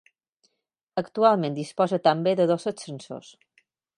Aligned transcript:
Actualment 1.01 1.59
disposa 1.59 2.01
també 2.09 2.35
de 2.41 2.49
dos 2.55 2.67
ascensors. 2.75 3.31